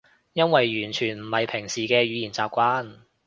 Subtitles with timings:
[0.33, 3.01] 因為完全唔係平時嘅語言習慣